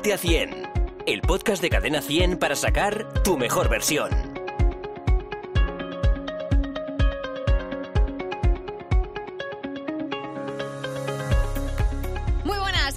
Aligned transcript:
Ponte 0.00 0.14
a 0.14 0.16
100, 0.16 0.62
el 1.04 1.20
podcast 1.20 1.60
de 1.60 1.68
Cadena 1.68 2.00
100 2.00 2.38
para 2.38 2.56
sacar 2.56 3.12
tu 3.22 3.36
mejor 3.36 3.68
versión. 3.68 4.29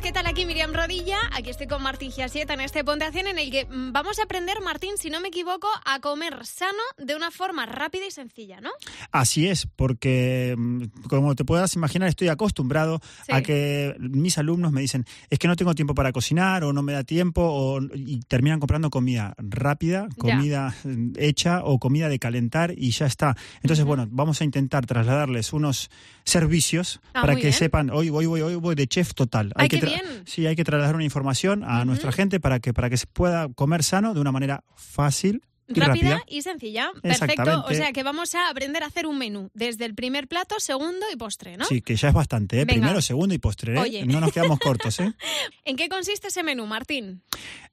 ¿Qué 0.04 0.12
tal? 0.12 0.28
Aquí 0.28 0.46
Miriam 0.46 0.74
Rodilla, 0.74 1.18
aquí 1.32 1.50
estoy 1.50 1.66
con 1.68 1.82
Martín 1.82 2.12
Giasieta 2.12 2.54
en 2.56 2.60
este 2.60 2.84
Ponte 2.84 3.06
a 3.06 3.12
100 3.14 3.28
en 3.28 3.40
el 3.40 3.50
que 3.50 3.66
mm, 3.66 3.94
vamos 3.94 4.20
a 4.20 4.24
aprender, 4.24 4.58
Martín, 4.62 4.98
si 4.98 5.10
no 5.10 5.22
me 5.22 5.30
equivoco, 5.30 5.68
a 5.86 6.02
comer 6.02 6.46
sano 6.46 6.78
de 6.98 7.16
una 7.16 7.32
forma 7.32 7.66
rápida 7.66 8.06
y 8.06 8.12
sencilla, 8.12 8.60
¿no? 8.60 8.70
Así 9.14 9.48
es, 9.48 9.66
porque 9.78 10.56
mm, 10.58 10.84
como 11.08 11.36
te 11.36 11.46
puedas 11.46 11.74
imaginar, 11.76 12.10
estoy 12.10 12.28
acostumbrado 12.28 13.00
Sí. 13.26 13.32
a 13.32 13.42
que 13.44 13.96
mis 14.00 14.38
alumnos 14.38 14.74
me 14.74 14.82
dicen, 14.82 15.06
es 15.30 15.40
que 15.40 15.48
no 15.48 15.56
tengo 15.56 15.74
tiempo 15.74 15.96
para 15.96 16.12
cocinar 16.12 16.66
o 16.66 16.74
no 16.74 16.84
me 16.84 16.92
da 16.92 17.06
tiempo 17.06 17.42
o, 17.42 17.80
y 17.96 18.20
terminan 18.28 18.60
comprando 18.60 18.90
comida 18.90 19.34
rápida, 19.38 20.10
comida 20.18 20.76
mm, 20.84 21.14
hecha 21.18 21.62
o 21.64 21.80
comida 21.80 22.10
de 22.10 22.20
calentar 22.20 22.74
y 22.78 22.92
ya 22.92 23.06
está. 23.06 23.38
Entonces, 23.62 23.86
bueno, 23.86 24.06
vamos 24.12 24.42
a 24.42 24.44
intentar 24.44 24.86
trasladarles 24.86 25.54
unos 25.54 25.90
servicios 26.26 27.00
Ah, 27.14 27.22
para 27.22 27.36
que 27.36 27.42
bien. 27.44 27.54
sepan, 27.54 27.90
hoy 27.90 28.10
voy, 28.10 28.26
voy, 28.26 28.42
hoy 28.42 28.56
voy 28.56 28.76
de 28.76 28.86
chef 28.88 29.14
total. 29.14 29.54
Ay, 29.56 29.70
que 29.70 29.93
bien. 30.02 30.24
Sí, 30.26 30.46
hay 30.46 30.56
que 30.56 30.64
trasladar 30.64 30.96
una 30.96 31.04
información 31.04 31.64
a 31.64 31.86
nuestra 31.86 32.12
gente 32.12 32.40
para 32.40 32.60
que, 32.60 32.74
para 32.74 32.90
que 32.90 32.98
se 32.98 33.08
pueda 33.08 33.50
comer 33.50 33.84
sano 33.84 34.14
de 34.14 34.20
una 34.20 34.32
manera 34.32 34.64
fácil 34.76 35.44
y 35.68 35.80
Rápida 35.80 36.10
rápida. 36.16 36.24
y 36.28 36.42
sencilla. 36.42 36.92
Perfecto. 37.02 37.66
O 37.68 37.74
sea 37.74 37.94
que 37.94 38.04
vamos 38.04 38.36
a 38.36 38.50
aprender 38.50 38.84
a 38.84 38.88
hacer 38.88 39.08
un 39.08 39.18
menú 39.18 39.50
desde 39.54 39.86
el 39.86 39.96
primer 39.96 40.28
plato, 40.28 40.60
segundo 40.60 41.06
y 41.12 41.16
postre, 41.16 41.56
¿no? 41.56 41.66
Sí, 41.66 41.82
que 41.82 41.96
ya 41.96 42.10
es 42.10 42.14
bastante, 42.14 42.58
¿eh? 42.58 42.66
Venga. 42.66 42.82
Primero, 42.82 43.02
segundo 43.02 43.34
y 43.34 43.38
postre, 43.38 43.76
¿eh? 43.76 43.80
Oye. 43.80 44.06
No 44.06 44.20
nos 44.20 44.34
quedamos 44.34 44.60
cortos, 44.60 45.00
¿eh? 45.00 45.14
¿En 45.66 45.78
qué 45.78 45.88
consiste 45.88 46.28
ese 46.28 46.44
menú, 46.44 46.66
Martín? 46.66 47.24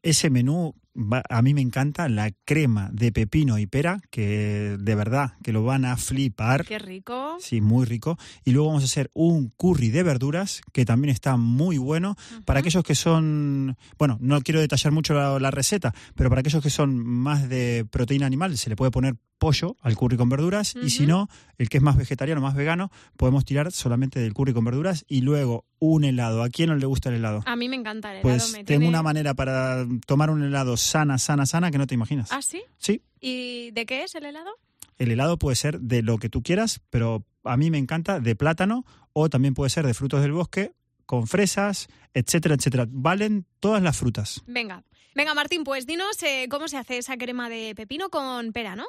Ese 0.02 0.30
menú, 0.30 0.74
va- 0.94 1.22
a 1.28 1.42
mí 1.42 1.54
me 1.54 1.60
encanta 1.60 2.08
la 2.08 2.30
crema 2.44 2.90
de 2.92 3.12
pepino 3.12 3.58
y 3.58 3.66
pera, 3.66 4.00
que 4.10 4.76
de 4.78 4.94
verdad 4.94 5.34
que 5.42 5.52
lo 5.52 5.62
van 5.64 5.84
a 5.84 5.96
flipar. 5.96 6.64
Qué 6.66 6.78
rico. 6.78 7.36
Sí, 7.40 7.60
muy 7.60 7.84
rico. 7.86 8.18
Y 8.44 8.52
luego 8.52 8.68
vamos 8.68 8.82
a 8.82 8.86
hacer 8.86 9.10
un 9.14 9.50
curry 9.56 9.90
de 9.90 10.02
verduras, 10.02 10.60
que 10.72 10.84
también 10.84 11.12
está 11.12 11.36
muy 11.36 11.78
bueno. 11.78 12.16
Para 12.44 12.60
aquellos 12.60 12.82
que 12.84 12.94
son, 12.94 13.76
bueno, 13.98 14.18
no 14.20 14.40
quiero 14.42 14.60
detallar 14.60 14.92
mucho 14.92 15.14
la, 15.14 15.38
la 15.38 15.50
receta, 15.50 15.94
pero 16.14 16.28
para 16.30 16.40
aquellos 16.40 16.62
que 16.62 16.70
son 16.70 16.96
más 17.04 17.48
de 17.48 17.86
proteína 17.90 18.26
animal, 18.26 18.56
se 18.58 18.70
le 18.70 18.76
puede 18.76 18.90
poner 18.90 19.16
pollo 19.38 19.76
al 19.80 19.96
curry 19.96 20.16
con 20.16 20.28
verduras. 20.28 20.74
Y 20.82 20.90
si 20.90 21.06
no, 21.06 21.28
el 21.56 21.68
que 21.68 21.78
es 21.78 21.82
más 21.82 21.96
vegetariano, 21.96 22.40
más 22.40 22.54
vegano, 22.54 22.90
podemos 23.16 23.44
tirar 23.44 23.72
solamente 23.72 24.20
del 24.20 24.34
curry 24.34 24.52
con 24.52 24.64
verduras 24.64 25.04
y 25.08 25.22
luego 25.22 25.64
un 25.80 26.04
helado. 26.04 26.42
¿A 26.44 26.48
quién 26.50 26.68
no 26.68 26.76
le 26.76 26.86
gusta 26.86 27.08
el 27.08 27.16
helado? 27.16 27.42
A 27.46 27.56
mí 27.56 27.68
me 27.68 27.74
encanta 27.76 28.10
el 28.12 28.18
helado. 28.18 28.22
Pues 28.38 28.52
me 28.52 28.58
tengo 28.58 28.66
tiene- 28.66 28.88
una 28.88 29.02
manera 29.02 29.34
para 29.34 29.84
tomar 30.06 30.30
un 30.30 30.42
helado 30.44 30.76
sana, 30.76 31.18
sana, 31.18 31.44
sana 31.46 31.70
que 31.72 31.78
no 31.78 31.86
te 31.88 31.94
imaginas. 31.94 32.30
¿Ah, 32.30 32.42
sí? 32.42 32.62
Sí, 32.78 33.02
¿Y 33.20 33.72
de 33.72 33.84
qué 33.86 34.04
es 34.04 34.14
el 34.14 34.24
helado? 34.26 34.50
el 34.98 35.10
helado 35.10 35.38
puede 35.38 35.56
ser 35.56 35.80
de 35.80 36.02
lo 36.02 36.18
que 36.18 36.28
tú 36.28 36.42
quieras, 36.42 36.80
pero 36.90 37.24
a 37.44 37.56
mí 37.56 37.70
me 37.70 37.78
encanta 37.78 38.20
de 38.20 38.36
plátano 38.36 38.84
o 39.14 39.28
también 39.30 39.54
puede 39.54 39.70
ser 39.70 39.86
de 39.86 39.94
frutos 39.94 40.20
del 40.22 40.32
bosque 40.32 40.72
con 41.06 41.26
fresas, 41.26 41.88
etcétera, 42.14 42.54
etcétera. 42.54 42.86
Valen 42.88 43.46
todas 43.60 43.82
las 43.82 43.96
frutas. 43.96 44.42
Venga. 44.46 44.84
Venga, 45.14 45.34
Martín, 45.34 45.64
pues 45.64 45.86
dinos 45.86 46.22
eh, 46.22 46.46
cómo 46.50 46.68
se 46.68 46.76
hace 46.76 46.98
esa 46.98 47.16
crema 47.16 47.48
de 47.48 47.74
pepino 47.74 48.10
con 48.10 48.52
pera, 48.52 48.76
¿no? 48.76 48.84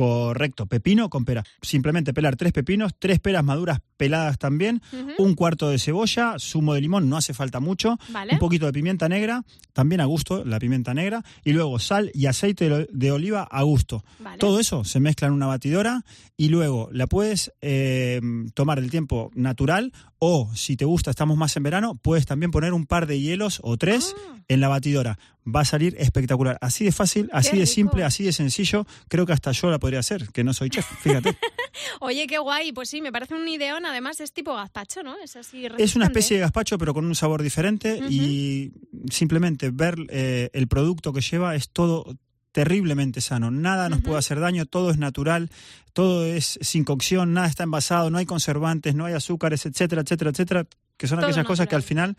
Correcto, 0.00 0.64
pepino 0.64 1.10
con 1.10 1.26
pera. 1.26 1.44
Simplemente 1.60 2.14
pelar 2.14 2.34
tres 2.36 2.54
pepinos, 2.54 2.94
tres 2.98 3.20
peras 3.20 3.44
maduras 3.44 3.80
peladas 3.98 4.38
también, 4.38 4.80
un 5.18 5.34
cuarto 5.34 5.68
de 5.68 5.78
cebolla, 5.78 6.36
zumo 6.38 6.72
de 6.72 6.80
limón, 6.80 7.10
no 7.10 7.18
hace 7.18 7.34
falta 7.34 7.60
mucho, 7.60 7.98
Vale. 8.08 8.32
un 8.32 8.38
poquito 8.38 8.64
de 8.64 8.72
pimienta 8.72 9.10
negra, 9.10 9.44
también 9.74 10.00
a 10.00 10.06
gusto 10.06 10.42
la 10.46 10.58
pimienta 10.58 10.94
negra, 10.94 11.22
y 11.44 11.52
luego 11.52 11.78
sal 11.78 12.10
y 12.14 12.24
aceite 12.26 12.70
de 12.70 12.88
de 12.90 13.12
oliva 13.12 13.42
a 13.42 13.62
gusto. 13.62 14.02
Vale. 14.20 14.38
Todo 14.38 14.58
eso 14.58 14.84
se 14.84 15.00
mezcla 15.00 15.28
en 15.28 15.34
una 15.34 15.46
batidora 15.46 16.02
y 16.34 16.48
luego 16.48 16.88
la 16.92 17.06
puedes 17.06 17.52
eh, 17.60 18.22
tomar 18.54 18.78
el 18.78 18.90
tiempo 18.90 19.30
natural 19.34 19.92
o 20.18 20.48
si 20.54 20.76
te 20.76 20.86
gusta, 20.86 21.10
estamos 21.10 21.36
más 21.36 21.54
en 21.58 21.62
verano, 21.62 21.94
puedes 22.00 22.24
también 22.24 22.50
poner 22.50 22.72
un 22.72 22.86
par 22.86 23.06
de 23.06 23.20
hielos 23.20 23.60
o 23.62 23.76
tres 23.76 24.14
Ah. 24.16 24.38
en 24.48 24.60
la 24.60 24.68
batidora. 24.68 25.18
Va 25.46 25.60
a 25.60 25.64
salir 25.64 25.96
espectacular. 25.98 26.58
Así 26.60 26.84
de 26.84 26.92
fácil, 26.92 27.30
así 27.32 27.56
de 27.56 27.66
simple, 27.66 28.04
así 28.04 28.24
de 28.24 28.32
sencillo. 28.32 28.86
Creo 29.08 29.26
que 29.26 29.32
hasta 29.32 29.52
yo 29.52 29.70
la 29.70 29.78
podría 29.78 30.00
hacer, 30.00 30.28
que 30.32 30.44
no 30.44 30.52
soy 30.52 30.70
chef, 30.70 30.86
fíjate. 31.00 31.36
Oye, 32.00 32.26
qué 32.26 32.38
guay. 32.38 32.72
Pues 32.72 32.90
sí, 32.90 33.00
me 33.00 33.10
parece 33.10 33.34
un 33.34 33.48
ideón. 33.48 33.86
Además, 33.86 34.20
es 34.20 34.32
tipo 34.32 34.54
gazpacho, 34.54 35.02
¿no? 35.02 35.16
Es 35.22 35.36
así. 35.36 35.66
Es 35.78 35.96
una 35.96 36.06
especie 36.06 36.36
de 36.36 36.42
gazpacho, 36.42 36.78
pero 36.78 36.92
con 36.92 37.04
un 37.04 37.14
sabor 37.14 37.42
diferente 37.42 37.98
y 38.08 38.72
simplemente 39.10 39.70
ver 39.70 39.96
eh, 40.10 40.50
el 40.52 40.68
producto 40.68 41.12
que 41.12 41.20
lleva 41.20 41.54
es 41.54 41.70
todo 41.70 42.16
terriblemente 42.52 43.20
sano. 43.20 43.50
Nada 43.50 43.88
nos 43.88 44.00
puede 44.00 44.18
hacer 44.18 44.40
daño, 44.40 44.66
todo 44.66 44.90
es 44.90 44.98
natural, 44.98 45.50
todo 45.92 46.24
es 46.24 46.58
sin 46.60 46.84
cocción, 46.84 47.32
nada 47.32 47.46
está 47.46 47.62
envasado, 47.62 48.10
no 48.10 48.18
hay 48.18 48.26
conservantes, 48.26 48.94
no 48.94 49.04
hay 49.04 49.14
azúcares, 49.14 49.66
etcétera, 49.66 50.02
etcétera, 50.02 50.30
etcétera, 50.30 50.66
que 50.96 51.06
son 51.06 51.18
Todo 51.18 51.28
aquellas 51.28 51.46
cosas 51.46 51.68
que 51.68 51.76
al 51.76 51.82
final, 51.82 52.16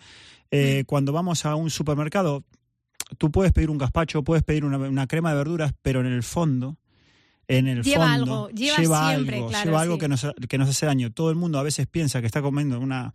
eh, 0.50 0.84
cuando 0.88 1.12
vamos 1.12 1.46
a 1.46 1.56
un 1.56 1.70
supermercado, 1.70 2.44
tú 3.18 3.32
puedes 3.32 3.54
pedir 3.54 3.70
un 3.70 3.78
gazpacho, 3.78 4.24
puedes 4.24 4.44
pedir 4.44 4.66
una, 4.66 4.78
una 4.78 5.08
crema 5.08 5.32
de 5.32 5.38
verduras, 5.38 5.74
pero 5.82 6.02
en 6.02 6.08
el 6.08 6.24
fondo... 6.24 6.78
En 7.48 7.68
el 7.68 7.84
Lleva 7.84 8.08
fondo 8.08 8.14
algo, 8.14 8.50
lleva 8.52 9.10
siempre, 9.10 9.36
algo, 9.38 9.50
claro, 9.50 9.66
lleva 9.66 9.82
algo 9.82 9.96
sí. 9.96 10.00
que 10.00 10.08
nos, 10.08 10.28
que 10.48 10.58
nos 10.58 10.70
hace 10.70 10.86
daño. 10.86 11.12
Todo 11.12 11.32
el 11.32 11.36
mundo 11.36 11.60
a 11.60 11.64
veces 11.64 11.86
piensa 11.86 12.22
que 12.22 12.28
está 12.28 12.42
comiendo 12.42 12.80
una 12.80 13.14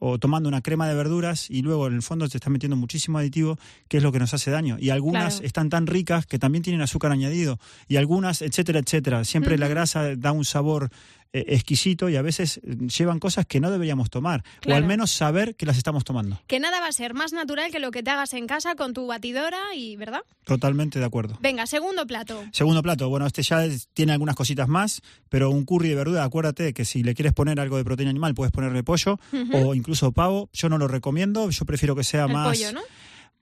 o 0.00 0.18
tomando 0.18 0.48
una 0.48 0.60
crema 0.60 0.88
de 0.88 0.96
verduras 0.96 1.48
y 1.50 1.62
luego 1.62 1.86
en 1.86 1.94
el 1.94 2.02
fondo 2.02 2.26
se 2.26 2.38
está 2.38 2.50
metiendo 2.50 2.74
muchísimo 2.74 3.18
aditivo, 3.18 3.58
que 3.86 3.98
es 3.98 4.02
lo 4.02 4.10
que 4.10 4.18
nos 4.18 4.34
hace 4.34 4.50
daño. 4.50 4.76
Y 4.80 4.90
algunas 4.90 5.34
Claro. 5.34 5.46
están 5.46 5.70
tan 5.70 5.86
ricas 5.86 6.26
que 6.26 6.40
también 6.40 6.64
tienen 6.64 6.82
azúcar 6.82 7.12
añadido 7.12 7.60
y 7.86 7.94
algunas, 7.94 8.42
etcétera, 8.42 8.80
etcétera. 8.80 9.24
Siempre 9.24 9.56
la 9.56 9.68
grasa 9.68 10.16
da 10.16 10.32
un 10.32 10.44
sabor 10.44 10.90
eh, 11.32 11.44
exquisito 11.48 12.08
y 12.08 12.16
a 12.16 12.22
veces 12.22 12.58
eh, 12.58 12.76
llevan 12.86 13.18
cosas 13.18 13.46
que 13.46 13.60
no 13.60 13.70
deberíamos 13.70 14.10
tomar 14.10 14.44
o 14.66 14.74
al 14.74 14.84
menos 14.84 15.10
saber 15.10 15.54
que 15.56 15.66
las 15.66 15.76
estamos 15.76 16.04
tomando. 16.04 16.40
Que 16.46 16.60
nada 16.60 16.80
va 16.80 16.88
a 16.88 16.92
ser 16.92 17.14
más 17.14 17.32
natural 17.32 17.70
que 17.70 17.78
lo 17.78 17.90
que 17.90 18.02
te 18.02 18.10
hagas 18.10 18.32
en 18.34 18.46
casa 18.46 18.74
con 18.74 18.92
tu 18.94 19.06
batidora 19.06 19.58
y, 19.74 19.96
¿verdad? 19.96 20.20
Totalmente 20.44 20.98
de 20.98 21.04
acuerdo. 21.04 21.36
Venga, 21.40 21.66
segundo 21.66 22.06
plato. 22.06 22.44
Segundo 22.52 22.82
plato, 22.82 23.08
bueno, 23.08 23.26
este 23.26 23.42
ya 23.42 23.64
es- 23.64 23.88
tiene 23.94 24.12
algunas 24.12 24.36
cositas 24.36 24.68
más, 24.68 25.02
pero 25.28 25.50
un 25.50 25.64
curry 25.64 25.88
de 25.88 25.94
verdura, 25.96 26.24
acuérdate 26.24 26.72
que 26.72 26.84
si 26.84 27.02
le 27.02 27.14
quieres 27.14 27.32
poner 27.32 27.58
algo 27.60 27.76
de 27.76 27.84
proteína 27.84 28.10
animal, 28.10 28.34
puedes 28.34 28.52
ponerle 28.52 28.82
pollo 28.82 29.18
o 29.52 29.74
incluso 29.74 30.12
pavo. 30.12 30.48
Yo 30.52 30.68
no 30.68 30.78
lo 30.78 30.88
recomiendo, 30.88 31.50
yo 31.50 31.64
prefiero 31.64 31.96
que 31.96 32.04
sea 32.04 32.24
El 32.26 32.32
más... 32.32 32.48
pollo, 32.56 32.72
¿no? 32.72 32.80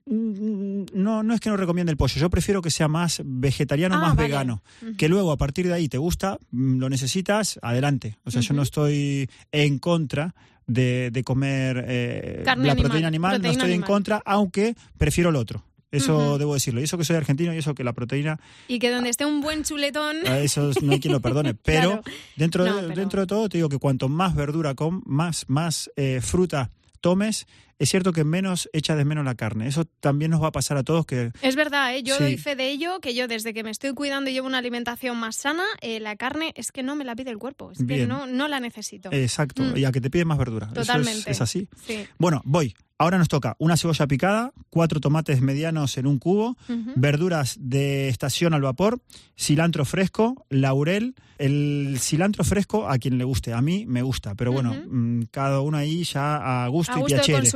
Mm, 0.05 0.85
No, 0.93 1.23
no 1.23 1.33
es 1.33 1.39
que 1.39 1.49
no 1.49 1.57
recomiende 1.57 1.91
el 1.91 1.97
pollo, 1.97 2.19
yo 2.19 2.29
prefiero 2.29 2.61
que 2.61 2.69
sea 2.71 2.87
más 2.87 3.21
vegetariano, 3.25 3.95
Ah, 3.95 3.99
más 3.99 4.15
vale. 4.15 4.27
vegano. 4.29 4.63
Que 4.97 5.09
luego 5.09 5.31
a 5.31 5.37
partir 5.37 5.67
de 5.67 5.73
ahí 5.73 5.89
te 5.89 5.97
gusta, 5.97 6.37
mm, 6.51 6.77
lo 6.79 6.89
necesitas, 6.89 7.59
adelante. 7.61 8.17
O 8.23 8.31
sea, 8.31 8.41
yo 8.41 8.53
no 8.53 8.61
estoy 8.61 9.29
en 9.51 9.79
contra 9.79 10.35
de, 10.67 11.09
de 11.11 11.23
comer 11.23 11.83
eh, 11.87 12.43
la 12.45 12.53
animal, 12.53 12.77
proteína 12.77 13.07
animal, 13.07 13.41
no 13.41 13.49
estoy 13.49 13.73
en 13.73 13.81
contra, 13.81 14.21
aunque 14.25 14.75
prefiero 14.97 15.31
lo 15.31 15.39
otro. 15.39 15.63
Eso 15.91 16.37
debo 16.37 16.55
decirlo. 16.55 16.81
Y 16.81 16.83
eso 16.83 16.97
que 16.97 17.05
soy 17.05 17.15
argentino 17.15 17.53
y 17.53 17.57
eso 17.57 17.73
que 17.73 17.83
la 17.85 17.93
proteína 17.93 18.37
Y 18.67 18.79
que 18.79 18.91
donde 18.91 19.09
esté 19.09 19.25
un 19.25 19.39
buen 19.39 19.63
chuletón. 19.63 20.17
a 20.27 20.39
eso 20.39 20.71
no 20.81 20.91
hay 20.91 20.99
quien 20.99 21.13
lo 21.13 21.21
perdone. 21.21 21.53
Pero, 21.63 22.01
Claro. 22.01 22.03
dentro, 22.35 22.65
No, 22.65 22.75
de, 22.75 22.81
pero- 22.89 22.95
dentro 22.95 23.21
de 23.21 23.27
todo 23.27 23.47
te 23.47 23.57
digo 23.59 23.69
que 23.69 23.77
cuanto 23.79 24.09
más 24.09 24.35
verdura 24.35 24.75
com, 24.75 25.01
más, 25.05 25.45
más 25.47 25.89
eh, 25.95 26.19
fruta 26.21 26.69
tomes, 26.99 27.47
es 27.79 27.89
cierto 27.89 28.13
que 28.13 28.23
menos 28.23 28.69
echa 28.73 28.95
de 28.95 29.05
menos 29.05 29.25
la 29.25 29.35
carne. 29.35 29.67
Eso 29.67 29.85
también 29.99 30.31
nos 30.31 30.41
va 30.41 30.47
a 30.47 30.51
pasar 30.51 30.77
a 30.77 30.83
todos 30.83 31.05
que 31.05 31.31
Es 31.41 31.55
verdad, 31.55 31.95
¿eh? 31.95 32.03
yo 32.03 32.15
Sí. 32.17 32.23
doy 32.23 32.37
fe 32.37 32.55
de 32.55 32.69
ello, 32.69 32.99
que 33.01 33.13
yo 33.15 33.27
desde 33.27 33.53
que 33.53 33.63
me 33.63 33.71
estoy 33.71 33.93
cuidando 33.93 34.29
y 34.29 34.33
llevo 34.33 34.47
una 34.47 34.59
alimentación 34.59 35.17
más 35.17 35.35
sana, 35.35 35.63
eh, 35.81 35.99
la 35.99 36.15
carne 36.15 36.53
es 36.55 36.71
que 36.71 36.83
no 36.83 36.95
me 36.95 37.03
la 37.03 37.15
pide 37.15 37.31
el 37.31 37.37
cuerpo, 37.37 37.71
es 37.71 37.79
que 37.85 38.07
no, 38.07 38.27
no 38.27 38.47
la 38.47 38.59
necesito. 38.59 39.09
Exacto, 39.11 39.61
Mm. 39.63 39.77
y 39.77 39.85
a 39.85 39.91
que 39.91 40.01
te 40.01 40.09
pide 40.09 40.25
más 40.25 40.37
verdura. 40.37 40.67
Eso 40.71 40.81
es- 40.81 40.87
Totalmente. 40.87 41.31
es, 41.31 41.41
así. 41.41 41.67
Sí. 41.85 42.05
Bueno, 42.17 42.41
voy. 42.45 42.73
Ahora 42.97 43.17
nos 43.17 43.27
toca 43.27 43.57
una 43.59 43.75
cebolla 43.75 44.07
picada, 44.07 44.53
cuatro 44.69 45.01
tomates 45.01 45.41
medianos 45.41 45.97
en 45.97 46.07
un 46.07 46.17
cubo, 46.17 46.55
verduras 46.95 47.57
de 47.59 48.07
estación 48.07 48.53
al 48.53 48.61
vapor, 48.61 49.01
cilantro 49.37 49.83
fresco, 49.83 50.45
laurel. 50.49 51.13
El 51.37 51.97
cilantro 51.99 52.45
fresco 52.45 52.87
a 52.89 52.97
quien 52.97 53.17
le 53.17 53.25
guste, 53.25 53.51
a 53.51 53.61
mí 53.61 53.85
me 53.85 54.01
gusta, 54.01 54.35
pero 54.35 54.53
bueno, 54.53 54.73
mm, 54.73 55.23
cada 55.31 55.59
uno 55.59 55.75
ahí 55.75 56.05
ya 56.05 56.63
a 56.63 56.67
gusto 56.69 56.93
A 56.93 56.99
y 56.99 57.01
gusto 57.01 57.15
del 57.17 57.25
piacere. 57.25 57.49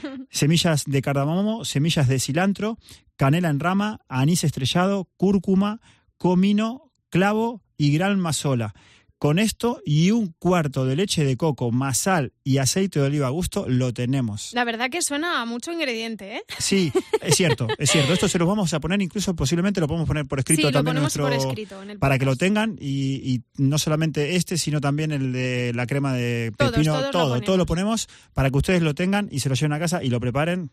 Semillas 0.30 0.84
de 0.86 1.02
cardamomo, 1.02 1.64
semillas 1.64 2.08
de 2.08 2.18
cilantro, 2.18 2.78
canela 3.16 3.50
en 3.50 3.60
rama, 3.60 4.00
anís 4.08 4.44
estrellado, 4.44 5.10
cúrcuma, 5.16 5.80
comino, 6.18 6.92
clavo 7.10 7.62
y 7.76 7.92
gran 7.92 8.18
mazola. 8.18 8.74
Con 9.18 9.38
esto 9.38 9.80
y 9.84 10.10
un 10.10 10.34
cuarto 10.38 10.84
de 10.84 10.94
leche 10.94 11.24
de 11.24 11.38
coco, 11.38 11.72
más 11.72 11.96
sal 11.98 12.34
y 12.44 12.58
aceite 12.58 13.00
de 13.00 13.06
oliva 13.06 13.28
a 13.28 13.30
gusto, 13.30 13.64
lo 13.66 13.94
tenemos. 13.94 14.52
La 14.52 14.64
verdad 14.64 14.90
que 14.90 15.00
suena 15.00 15.40
a 15.40 15.46
mucho 15.46 15.72
ingrediente, 15.72 16.36
¿eh? 16.36 16.42
Sí, 16.58 16.92
es 17.22 17.34
cierto, 17.34 17.66
es 17.78 17.90
cierto. 17.90 18.12
Esto 18.12 18.28
se 18.28 18.38
lo 18.38 18.46
vamos 18.46 18.74
a 18.74 18.80
poner, 18.80 19.00
incluso 19.00 19.34
posiblemente 19.34 19.80
lo 19.80 19.88
podemos 19.88 20.06
poner 20.06 20.26
por 20.26 20.40
escrito 20.40 20.68
sí, 20.68 20.72
también 20.72 20.96
nuestro, 20.96 21.24
por 21.24 21.32
escrito. 21.32 21.82
En 21.82 21.90
el 21.90 21.98
para 21.98 22.18
que 22.18 22.26
lo 22.26 22.36
tengan 22.36 22.76
y, 22.78 23.14
y 23.34 23.42
no 23.56 23.78
solamente 23.78 24.36
este, 24.36 24.58
sino 24.58 24.82
también 24.82 25.12
el 25.12 25.32
de 25.32 25.72
la 25.74 25.86
crema 25.86 26.12
de 26.12 26.52
Todos, 26.56 26.72
pepino, 26.72 26.92
todos 26.92 27.04
lo 27.06 27.10
todo, 27.10 27.40
todo 27.40 27.56
lo 27.56 27.64
ponemos. 27.64 28.08
para 28.34 28.50
que 28.50 28.56
ustedes 28.58 28.82
lo 28.82 28.94
tengan 28.94 29.28
y 29.30 29.40
se 29.40 29.48
lo 29.48 29.54
lleven 29.54 29.72
a 29.72 29.78
casa 29.78 30.04
y 30.04 30.10
lo 30.10 30.20
preparen 30.20 30.70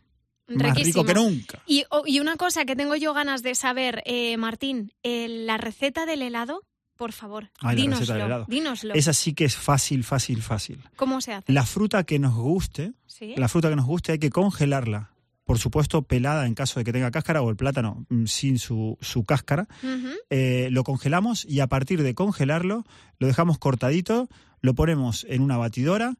más 0.47 0.75
rico 0.75 1.05
que 1.05 1.13
nunca. 1.13 1.63
Y, 1.65 1.85
oh, 1.89 2.03
y 2.05 2.19
una 2.19 2.35
cosa 2.35 2.65
que 2.65 2.75
tengo 2.75 2.95
yo 2.95 3.13
ganas 3.13 3.43
de 3.43 3.55
saber, 3.55 4.03
eh, 4.05 4.35
Martín, 4.37 4.91
eh, 5.03 5.27
la 5.29 5.57
receta 5.57 6.05
del 6.05 6.21
helado, 6.21 6.63
por 7.03 7.11
favor, 7.11 7.49
Ay, 7.59 7.75
del 7.75 8.09
helado. 8.11 8.45
dínoslo. 8.47 8.93
Esa 8.93 9.11
sí 9.11 9.33
que 9.33 9.43
es 9.43 9.57
fácil, 9.57 10.05
fácil, 10.05 10.41
fácil. 10.41 10.79
¿Cómo 10.95 11.19
se 11.19 11.33
hace? 11.33 11.51
La 11.51 11.65
fruta 11.65 12.05
que 12.05 12.17
nos 12.17 12.33
guste, 12.33 12.93
¿Sí? 13.07 13.33
la 13.35 13.49
fruta 13.49 13.67
que 13.69 13.75
nos 13.75 13.85
guste 13.85 14.13
hay 14.13 14.19
que 14.19 14.29
congelarla. 14.29 15.11
Por 15.43 15.59
supuesto, 15.59 16.03
pelada 16.03 16.47
en 16.47 16.55
caso 16.55 16.79
de 16.79 16.85
que 16.85 16.93
tenga 16.93 17.11
cáscara 17.11 17.41
o 17.41 17.49
el 17.49 17.57
plátano 17.57 18.05
mm, 18.07 18.23
sin 18.27 18.57
su, 18.57 18.97
su 19.01 19.25
cáscara. 19.25 19.67
Eh, 20.29 20.69
lo 20.71 20.85
congelamos 20.85 21.43
y 21.43 21.59
a 21.59 21.67
partir 21.67 22.03
de 22.03 22.15
congelarlo 22.15 22.85
lo 23.19 23.27
dejamos 23.27 23.57
cortadito, 23.57 24.29
lo 24.61 24.73
ponemos 24.73 25.25
en 25.27 25.41
una 25.41 25.57
batidora, 25.57 26.15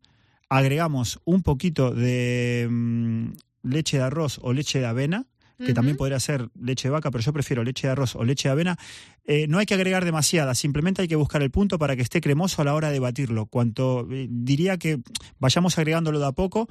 agregamos 0.50 1.22
un 1.24 1.44
poquito 1.44 1.92
de 1.92 2.68
mm, 2.70 3.28
leche 3.62 4.00
de 4.00 4.04
arroz 4.04 4.38
o 4.42 4.52
leche 4.52 4.80
de 4.80 4.86
avena, 4.88 5.28
que 5.66 5.74
también 5.74 5.98
podría 5.98 6.20
ser 6.20 6.50
leche 6.60 6.88
de 6.88 6.92
vaca, 6.92 7.12
pero 7.12 7.24
yo 7.24 7.34
prefiero 7.34 7.64
leche 7.64 7.88
de 7.88 7.92
arroz 7.92 8.16
o 8.16 8.24
leche 8.24 8.48
de 8.48 8.52
avena. 8.52 8.78
Eh, 9.26 9.48
no 9.48 9.58
hay 9.60 9.66
que 9.66 9.74
agregar 9.74 10.06
demasiada, 10.06 10.56
simplemente 10.56 11.02
hay 11.02 11.08
que 11.08 11.16
buscar 11.16 11.42
el 11.42 11.52
punto 11.52 11.80
para 11.80 11.96
que 11.96 12.02
esté 12.02 12.22
cremoso 12.22 12.62
a 12.62 12.66
la 12.66 12.74
hora 12.74 12.92
de 12.92 13.00
batirlo. 13.00 13.46
Cuanto 13.46 14.08
eh, 14.12 14.28
diría 14.30 14.78
que 14.78 15.00
vayamos 15.40 15.78
agregándolo 15.78 16.20
de 16.20 16.28
a 16.28 16.32
poco 16.32 16.70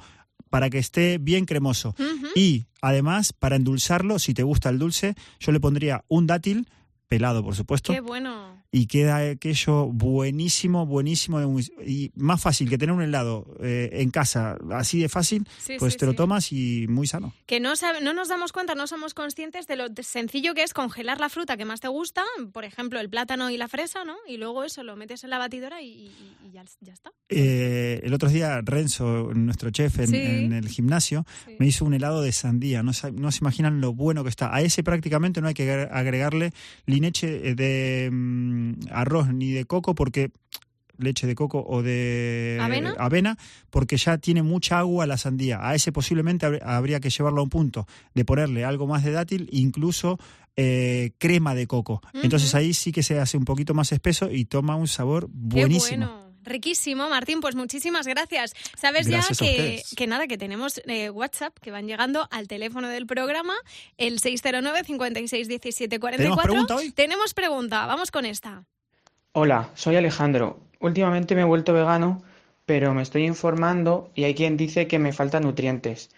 para 0.49 0.69
que 0.69 0.77
esté 0.77 1.17
bien 1.17 1.45
cremoso. 1.45 1.95
Y 2.35 2.67
además, 2.81 3.33
para 3.33 3.55
endulzarlo, 3.55 4.19
si 4.19 4.33
te 4.33 4.43
gusta 4.43 4.69
el 4.69 4.77
dulce, 4.77 5.15
yo 5.39 5.51
le 5.51 5.59
pondría 5.59 6.03
un 6.07 6.27
dátil, 6.27 6.67
pelado 7.07 7.43
por 7.43 7.55
supuesto, 7.55 7.91
Qué 7.91 8.01
bueno. 8.01 8.62
Y 8.75 8.87
queda 8.87 9.17
aquello 9.29 9.85
buenísimo, 9.85 10.87
buenísimo 10.87 11.39
y 11.85 12.11
más 12.15 12.41
fácil 12.41 12.67
que 12.67 12.77
tener 12.79 12.95
un 12.95 13.03
helado 13.03 13.45
eh, 13.61 13.89
en 13.93 14.09
casa, 14.09 14.57
así 14.71 14.99
de 14.99 15.09
fácil, 15.09 15.47
Sí, 15.59 15.75
pues 15.77 15.93
sí, 15.93 15.99
te 15.99 16.07
lo 16.07 16.15
tomas 16.15 16.51
y 16.51 16.87
muy 16.89 17.05
sano. 17.05 17.33
Que 17.45 17.59
no, 17.59 17.73
no 18.01 18.13
nos 18.15 18.29
damos 18.29 18.51
cuenta, 18.51 18.73
no 18.73 18.87
somos 18.87 19.13
conscientes 19.13 19.67
de 19.67 19.75
lo 19.75 19.85
sencillo 20.01 20.55
que 20.55 20.63
es 20.63 20.73
congelar 20.73 21.19
la 21.19 21.29
fruta 21.29 21.55
que 21.55 21.65
más 21.65 21.81
te 21.81 21.87
gusta, 21.87 22.23
por 22.51 22.65
ejemplo, 22.65 22.99
el 22.99 23.09
plátano 23.11 23.51
y 23.51 23.57
la 23.57 23.67
fresa, 23.67 24.03
¿no? 24.05 24.15
Y 24.27 24.37
luego 24.37 24.63
eso 24.63 24.81
lo 24.83 24.95
metes 24.95 25.23
en 25.23 25.29
la 25.29 25.37
batidora 25.37 25.81
y, 25.83 25.89
y- 25.89 26.37
y 26.47 26.51
ya, 26.51 26.65
ya 26.81 26.93
está. 26.93 27.11
Eh, 27.29 28.01
el 28.03 28.13
otro 28.13 28.29
día 28.29 28.59
Renzo, 28.63 29.31
nuestro 29.35 29.69
chef 29.69 29.99
en, 29.99 30.51
el 30.51 30.67
gimnasio, 30.67 31.25
me 31.59 31.67
hizo 31.67 31.85
un 31.85 31.93
helado 31.93 32.23
de 32.23 32.31
sandía. 32.31 32.81
No, 32.81 32.91
no 33.13 33.31
se 33.31 33.37
imaginan 33.39 33.81
lo 33.81 33.93
bueno 33.93 34.23
que 34.23 34.29
está. 34.29 34.53
A 34.53 34.61
ese 34.61 34.81
prácticamente 34.83 35.41
no 35.41 35.47
hay 35.47 35.53
que 35.53 35.63
agre- 35.71 35.89
agregarle 35.91 36.53
lineche 36.87 37.53
de 37.55 38.09
mm, 38.11 38.62
arroz 38.91 39.27
ni 39.33 39.51
de 39.51 39.65
coco 39.65 39.95
porque 39.95 40.31
leche 40.97 41.25
de 41.25 41.33
coco 41.35 41.63
o 41.67 41.81
de 41.81 42.59
¿Avena? 42.61 42.93
avena, 42.99 43.37
porque 43.71 43.97
ya 43.97 44.19
tiene 44.19 44.43
mucha 44.43 44.77
agua 44.79 45.07
la 45.07 45.17
sandía. 45.17 45.67
A 45.67 45.73
ese 45.75 45.91
posiblemente 45.91 46.45
habr- 46.47 46.61
habría 46.63 46.99
que 46.99 47.09
llevarlo 47.09 47.41
a 47.41 47.43
un 47.43 47.49
punto 47.49 47.87
de 48.13 48.23
ponerle 48.25 48.63
algo 48.63 48.85
más 48.87 49.03
de 49.03 49.11
dátil, 49.11 49.49
incluso 49.51 50.19
eh, 50.55 51.11
crema 51.17 51.55
de 51.55 51.65
coco. 51.65 52.01
Entonces 52.21 52.53
ahí 52.53 52.73
sí 52.75 52.91
que 52.91 53.01
se 53.01 53.19
hace 53.19 53.37
un 53.37 53.45
poquito 53.45 53.73
más 53.73 53.91
espeso 53.91 54.29
y 54.31 54.45
toma 54.45 54.75
un 54.75 54.87
sabor 54.87 55.25
Qué 55.27 55.31
buenísimo. 55.33 56.05
bueno. 56.05 56.22
Riquísimo, 56.43 57.09
Martín, 57.09 57.41
pues 57.41 57.55
muchísimas 57.55 58.05
gracias. 58.05 58.53
Sabes 58.77 59.07
Gracias 59.07 59.39
ya 59.39 59.95
que 59.95 60.07
nada, 60.07 60.27
que 60.27 60.37
tenemos 60.37 60.81
eh, 60.85 61.09
WhatsApp 61.09 61.57
que 61.59 61.71
van 61.71 61.87
llegando 61.87 62.27
al 62.31 62.47
teléfono 62.47 62.87
del 62.87 63.05
programa, 63.05 63.53
el 63.97 64.19
609 64.19 64.83
56 64.83 65.47
17 65.47 65.99
44. 65.99 66.17
¿Tenemos 66.17 66.43
pregunta 66.43 66.75
hoy? 66.75 66.91
Tenemos 66.91 67.33
pregunta, 67.33 67.85
vamos 67.85 68.11
con 68.11 68.25
esta. 68.25 68.65
Hola, 69.31 69.71
soy 69.73 69.95
Alejandro. 69.95 70.59
Últimamente 70.79 71.33
me 71.33 71.41
he 71.41 71.45
vuelto 71.45 71.73
vegano, 71.73 72.21
pero 72.65 72.93
me 72.93 73.01
estoy 73.01 73.25
informando 73.25 74.11
y 74.15 74.25
hay 74.25 74.35
quien 74.35 74.57
dice 74.57 74.87
que 74.87 74.99
me 74.99 75.13
faltan 75.13 75.43
nutrientes. 75.43 76.09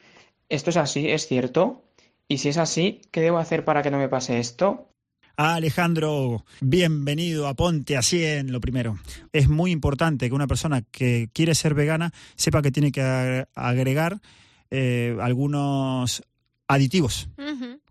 ¿Esto 0.50 0.70
es 0.72 0.78
así? 0.78 1.10
¿Es 1.10 1.28
cierto? 1.28 1.84
Y 2.28 2.40
si 2.40 2.50
es 2.50 2.58
así, 2.58 3.02
¿qué 3.12 3.22
debo 3.22 3.38
hacer 3.38 3.64
para 3.64 3.84
que 3.84 3.92
no 3.92 3.98
me 3.98 4.10
pase 4.10 4.40
esto? 4.40 4.90
Alejandro, 5.38 6.46
bienvenido 6.62 7.48
a 7.48 7.54
Ponte 7.56 7.98
a 7.98 8.02
100, 8.02 8.52
lo 8.52 8.62
primero. 8.62 8.98
Es 9.34 9.50
muy 9.50 9.72
importante 9.72 10.30
que 10.30 10.36
una 10.36 10.48
persona 10.48 10.82
que 10.82 11.30
quiere 11.34 11.56
ser 11.56 11.74
vegana 11.74 12.14
sepa 12.36 12.62
que 12.62 12.72
tiene 12.72 12.92
que 12.92 13.02
agre- 13.02 13.48
agregar 13.54 14.22
eh, 14.72 15.18
algunos 15.22 16.24
aditivos. 16.68 17.28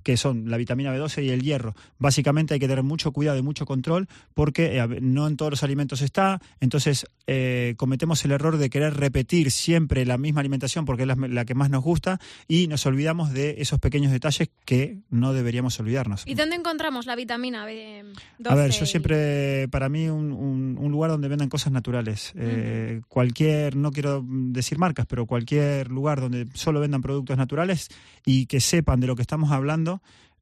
Que 0.05 0.17
son 0.17 0.49
la 0.49 0.57
vitamina 0.57 0.95
B12 0.95 1.25
y 1.25 1.31
el 1.31 1.43
hierro. 1.43 1.75
Básicamente 1.99 2.55
hay 2.55 2.61
que 2.61 2.69
tener 2.69 2.85
mucho 2.85 3.11
cuidado 3.11 3.37
y 3.39 3.43
mucho 3.43 3.67
control 3.67 4.07
porque 4.35 4.79
eh, 4.79 4.87
no 5.01 5.27
en 5.27 5.37
todos 5.37 5.51
los 5.51 5.63
alimentos 5.65 6.01
está, 6.03 6.41
entonces 6.61 7.07
eh, 7.27 7.75
cometemos 7.77 8.25
el 8.25 8.31
error 8.31 8.59
de 8.59 8.71
querer 8.71 8.95
repetir 8.95 9.51
siempre 9.51 10.05
la 10.07 10.19
misma 10.19 10.41
alimentación 10.41 10.85
porque 10.85 11.03
es 11.03 11.09
la, 11.09 11.17
la 11.17 11.45
que 11.45 11.55
más 11.55 11.71
nos 11.71 11.83
gusta 11.83 12.21
y 12.47 12.69
nos 12.69 12.87
olvidamos 12.87 13.33
de 13.33 13.57
esos 13.59 13.81
pequeños 13.81 14.13
detalles 14.13 14.51
que 14.65 14.99
no 15.11 15.33
deberíamos 15.33 15.81
olvidarnos. 15.81 16.23
¿Y 16.27 16.35
dónde 16.35 16.57
encontramos 16.57 17.07
la 17.07 17.17
vitamina 17.17 17.67
B12? 17.67 18.15
A 18.47 18.55
ver, 18.55 18.71
yo 18.73 18.85
siempre, 18.87 19.69
para 19.69 19.89
mí, 19.89 20.09
un, 20.09 20.33
un- 20.33 20.77
un 20.79 20.93
lugar 20.93 21.11
donde 21.11 21.29
vendan 21.29 21.49
cosas 21.49 21.73
naturales. 21.73 22.33
Eh, 22.37 23.01
cualquier, 23.09 23.75
no 23.77 23.91
quiero 23.91 24.23
decir 24.27 24.77
marcas, 24.79 25.07
pero 25.07 25.25
cualquier 25.27 25.91
lugar 25.91 26.21
donde 26.21 26.47
solo 26.53 26.81
vendan 26.81 27.01
productos 27.01 27.39
naturales 27.39 27.89
y 28.27 28.47
que 28.47 28.61
sepan 28.61 29.01
de 29.01 29.07
lo 29.07 29.17
que 29.17 29.23
estamos 29.23 29.51
hablando, 29.51 29.94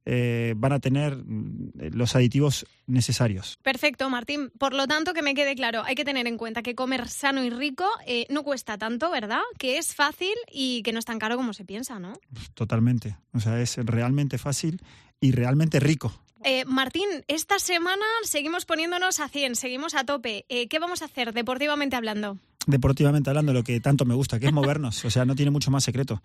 eh, 0.05 0.53
van 0.57 0.73
a 0.73 0.79
tener 0.79 1.15
mm, 1.15 1.71
los 1.93 2.15
aditivos 2.15 2.65
necesarios. 2.87 3.57
Perfecto, 3.61 4.09
Martín. 4.09 4.51
Por 4.57 4.73
lo 4.73 4.85
tanto, 4.85 5.13
que 5.13 5.21
me 5.21 5.33
quede 5.33 5.55
claro, 5.55 5.83
hay 5.85 5.95
que 5.95 6.03
tener 6.03 6.27
en 6.27 6.37
cuenta 6.37 6.61
que 6.61 6.75
comer 6.75 7.07
sano 7.07 7.43
y 7.43 7.49
rico 7.49 7.85
eh, 8.05 8.25
no 8.29 8.43
cuesta 8.43 8.77
tanto, 8.77 9.09
¿verdad? 9.11 9.41
Que 9.57 9.77
es 9.77 9.95
fácil 9.95 10.33
y 10.51 10.83
que 10.83 10.91
no 10.91 10.99
es 10.99 11.05
tan 11.05 11.19
caro 11.19 11.37
como 11.37 11.53
se 11.53 11.63
piensa, 11.63 11.99
¿no? 11.99 12.13
Totalmente. 12.53 13.15
O 13.33 13.39
sea, 13.39 13.61
es 13.61 13.77
realmente 13.77 14.37
fácil 14.37 14.81
y 15.21 15.31
realmente 15.31 15.79
rico. 15.79 16.13
Eh, 16.43 16.65
Martín, 16.65 17.07
esta 17.29 17.57
semana 17.57 18.03
seguimos 18.23 18.65
poniéndonos 18.65 19.21
a 19.21 19.29
100, 19.29 19.55
seguimos 19.55 19.95
a 19.95 20.03
tope. 20.03 20.45
¿Qué 20.49 20.79
vamos 20.79 21.01
a 21.01 21.05
hacer 21.05 21.31
deportivamente 21.31 21.95
hablando? 21.95 22.37
Deportivamente 22.65 23.29
hablando, 23.29 23.53
lo 23.53 23.63
que 23.63 23.79
tanto 23.79 24.05
me 24.05 24.13
gusta, 24.13 24.39
que 24.39 24.47
es 24.47 24.53
movernos. 24.53 25.03
O 25.05 25.09
sea, 25.09 25.25
no 25.25 25.35
tiene 25.35 25.51
mucho 25.51 25.71
más 25.71 25.83
secreto. 25.83 26.21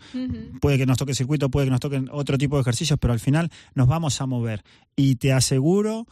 Puede 0.60 0.78
que 0.78 0.86
nos 0.86 0.96
toque 0.98 1.14
circuito, 1.14 1.50
puede 1.50 1.66
que 1.66 1.70
nos 1.70 1.80
toquen 1.80 2.08
otro 2.12 2.38
tipo 2.38 2.56
de 2.56 2.62
ejercicios, 2.62 2.98
pero 3.00 3.12
al 3.12 3.20
final 3.20 3.50
nos 3.74 3.88
vamos 3.88 4.20
a 4.20 4.26
mover. 4.26 4.62
Y 4.96 5.16
te 5.16 5.32
aseguro 5.32 6.06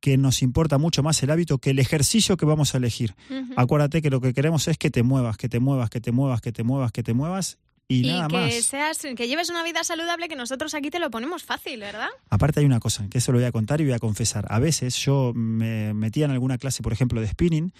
que 0.00 0.16
nos 0.16 0.42
importa 0.42 0.78
mucho 0.78 1.02
más 1.02 1.22
el 1.22 1.30
hábito 1.30 1.58
que 1.58 1.70
el 1.70 1.78
ejercicio 1.78 2.36
que 2.36 2.46
vamos 2.46 2.74
a 2.74 2.78
elegir. 2.78 3.14
Acuérdate 3.56 4.02
que 4.02 4.10
lo 4.10 4.20
que 4.20 4.32
queremos 4.32 4.68
es 4.68 4.78
que 4.78 4.90
te 4.90 5.02
muevas, 5.02 5.36
que 5.36 5.48
te 5.48 5.60
muevas, 5.60 5.90
que 5.90 6.00
te 6.00 6.12
muevas, 6.12 6.40
que 6.40 6.52
te 6.52 6.62
muevas, 6.62 6.92
que 6.92 7.02
te 7.02 7.14
muevas 7.14 7.58
y, 7.88 8.06
Y 8.06 8.10
nada 8.10 8.28
que 8.28 8.36
más. 8.36 8.54
seas, 8.64 8.98
que 8.98 9.26
lleves 9.26 9.48
una 9.48 9.64
vida 9.64 9.82
saludable, 9.82 10.28
que 10.28 10.36
nosotros 10.36 10.74
aquí 10.74 10.90
te 10.90 10.98
lo 10.98 11.10
ponemos 11.10 11.42
fácil, 11.42 11.80
¿verdad? 11.80 12.08
Aparte 12.28 12.60
hay 12.60 12.66
una 12.66 12.80
cosa, 12.80 13.08
que 13.08 13.18
eso 13.18 13.32
lo 13.32 13.38
voy 13.38 13.46
a 13.46 13.52
contar 13.52 13.80
y 13.80 13.84
voy 13.84 13.94
a 13.94 13.98
confesar. 13.98 14.46
A 14.50 14.58
veces 14.58 14.94
yo 14.98 15.32
me 15.34 15.94
metía 15.94 16.26
en 16.26 16.30
alguna 16.30 16.58
clase, 16.58 16.82
por 16.82 16.92
ejemplo, 16.92 17.20
de 17.20 17.28
spinning 17.28 17.72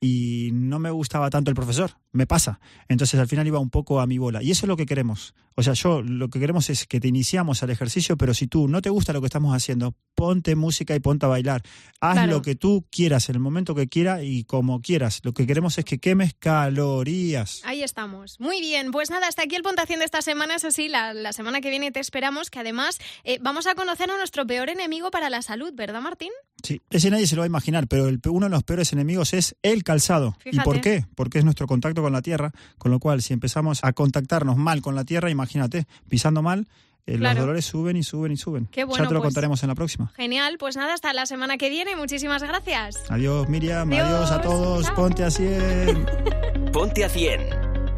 y 0.00 0.50
no 0.52 0.78
me 0.78 0.90
gustaba 0.90 1.30
tanto 1.30 1.50
el 1.50 1.54
profesor. 1.56 1.92
Me 2.12 2.26
pasa. 2.26 2.60
Entonces 2.88 3.18
al 3.18 3.26
final 3.26 3.46
iba 3.46 3.58
un 3.58 3.70
poco 3.70 4.00
a 4.00 4.06
mi 4.06 4.18
bola. 4.18 4.42
Y 4.42 4.50
eso 4.50 4.66
es 4.66 4.68
lo 4.68 4.76
que 4.76 4.86
queremos. 4.86 5.34
O 5.56 5.62
sea, 5.62 5.72
yo 5.74 6.02
lo 6.02 6.28
que 6.30 6.40
queremos 6.40 6.68
es 6.70 6.86
que 6.86 6.98
te 7.00 7.08
iniciamos 7.08 7.62
al 7.62 7.70
ejercicio, 7.70 8.16
pero 8.16 8.34
si 8.34 8.46
tú 8.48 8.66
no 8.68 8.82
te 8.82 8.90
gusta 8.90 9.12
lo 9.12 9.20
que 9.20 9.26
estamos 9.26 9.54
haciendo, 9.54 9.94
ponte 10.14 10.56
música 10.56 10.94
y 10.96 11.00
ponte 11.00 11.26
a 11.26 11.28
bailar. 11.28 11.62
Haz 12.00 12.14
Claro. 12.14 12.32
lo 12.32 12.42
que 12.42 12.54
tú 12.56 12.86
quieras 12.90 13.28
en 13.28 13.36
el 13.36 13.40
momento 13.40 13.74
que 13.74 13.88
quieras 13.88 14.20
y 14.24 14.44
como 14.44 14.80
quieras. 14.80 15.20
Lo 15.22 15.32
que 15.32 15.46
queremos 15.46 15.78
es 15.78 15.84
que 15.84 15.98
quemes 15.98 16.34
calorías. 16.34 17.60
Ahí 17.64 17.82
estamos. 17.82 18.38
Muy 18.40 18.60
bien, 18.60 18.90
pues 18.90 19.10
nada, 19.10 19.28
hasta 19.28 19.42
aquí 19.42 19.54
el 19.54 19.62
puntación 19.62 20.00
de 20.00 20.04
esta 20.04 20.22
semana. 20.22 20.56
Eso 20.56 20.70
sí, 20.70 20.88
la, 20.88 21.14
la 21.14 21.32
semana 21.32 21.60
que 21.60 21.70
viene 21.70 21.90
te 21.92 22.00
esperamos, 22.00 22.50
que 22.50 22.58
además 22.58 22.98
eh, 23.24 23.38
vamos 23.40 23.66
a 23.66 23.74
conocer 23.74 24.10
a 24.10 24.16
nuestro 24.16 24.46
peor 24.46 24.70
enemigo 24.70 25.10
para 25.10 25.30
la 25.30 25.42
salud, 25.42 25.72
¿verdad, 25.74 26.00
Martín? 26.02 26.30
Sí, 26.64 26.80
ese 26.90 27.10
nadie 27.10 27.26
se 27.28 27.36
lo 27.36 27.42
va 27.42 27.44
a 27.44 27.46
imaginar, 27.46 27.86
pero 27.86 28.08
el, 28.08 28.20
uno 28.28 28.46
de 28.46 28.50
los 28.50 28.64
peores 28.64 28.92
enemigos 28.92 29.32
es 29.34 29.54
el 29.62 29.84
calzado. 29.84 30.36
¿Y 30.44 30.50
Fíjate. 30.50 30.64
por 30.64 30.80
qué? 30.80 31.04
Porque 31.14 31.38
es 31.38 31.44
nuestro 31.44 31.66
contacto 31.68 32.02
con 32.02 32.12
la 32.12 32.22
tierra, 32.22 32.50
con 32.78 32.90
lo 32.90 32.98
cual 32.98 33.22
si 33.22 33.32
empezamos 33.34 33.80
a 33.84 33.92
contactarnos 33.92 34.56
mal 34.56 34.82
con 34.82 34.94
la 34.96 35.04
tierra, 35.04 35.30
imagínate, 35.30 35.86
pisando 36.08 36.42
mal, 36.42 36.66
eh, 37.06 37.18
Claro. 37.18 37.34
los 37.34 37.42
dolores 37.46 37.66
suben 37.66 37.98
y 37.98 38.02
suben 38.02 38.32
y 38.32 38.38
suben. 38.38 38.66
Qué 38.72 38.84
bueno, 38.84 39.04
ya 39.04 39.08
te 39.08 39.12
lo 39.14 39.20
pues. 39.20 39.26
contaremos 39.28 39.62
en 39.62 39.68
la 39.68 39.74
próxima. 39.74 40.10
Genial, 40.16 40.56
pues 40.58 40.74
nada, 40.74 40.94
hasta 40.94 41.12
la 41.12 41.26
semana 41.26 41.58
que 41.58 41.68
viene. 41.68 41.96
Muchísimas 41.96 42.42
gracias. 42.42 42.96
Adiós 43.10 43.46
Miriam, 43.50 43.92
Adiós, 43.92 44.06
adiós, 44.08 44.30
a 44.30 44.40
todos, 44.40 44.86
chao. 44.86 44.94
ponte 44.94 45.22
a 45.22 45.30
100. 45.30 46.06
Ponte 46.72 47.04
a 47.04 47.08
100, 47.10 47.40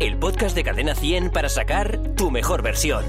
el 0.01 0.19
podcast 0.19 0.55
de 0.57 0.65
Cadena 0.65 0.95
100 0.95 1.31
para 1.31 1.49
sacar 1.49 1.99
tu 2.17 2.31
mejor 2.33 2.63
versión. 2.63 3.05